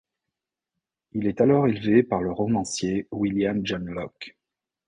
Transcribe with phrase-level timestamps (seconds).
[1.11, 4.35] Il est alors élevé par le romancier William John Locke.